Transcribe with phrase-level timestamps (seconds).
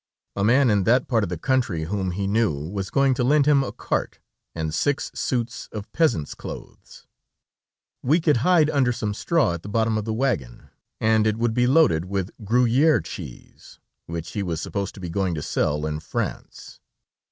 [0.35, 3.45] A man in that part of the country, whom he knew, was going to lend
[3.45, 4.17] him a cart,
[4.55, 7.05] and six suits of peasants' clothes.
[8.01, 11.53] We could hide under some straw at the bottom of the wagon, and it would
[11.53, 13.77] be loaded with Gruyère cheese,
[14.07, 16.79] which he was supposed to be going to sell in France.